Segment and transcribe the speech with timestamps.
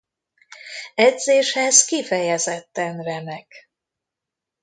[0.95, 3.47] Edzéshez kifejezetten remek!